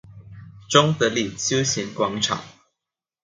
[0.67, 2.43] 中德里休閒廣場